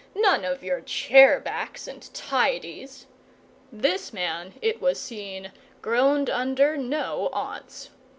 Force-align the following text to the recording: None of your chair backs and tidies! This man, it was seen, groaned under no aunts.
None 0.15 0.43
of 0.43 0.63
your 0.63 0.81
chair 0.81 1.39
backs 1.39 1.87
and 1.87 2.11
tidies! 2.11 3.05
This 3.71 4.11
man, 4.11 4.55
it 4.59 4.81
was 4.81 4.99
seen, 4.99 5.51
groaned 5.83 6.27
under 6.27 6.75
no 6.75 7.29
aunts. 7.33 7.91